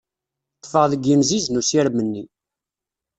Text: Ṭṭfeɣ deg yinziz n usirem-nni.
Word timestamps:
Ṭṭfeɣ 0.57 0.83
deg 0.91 1.03
yinziz 1.07 1.45
n 1.49 1.59
usirem-nni. 1.59 2.23